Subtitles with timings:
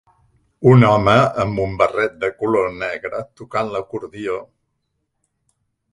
[0.69, 1.13] Un home
[1.43, 4.43] amb un barret de color negre tocant l"acordió.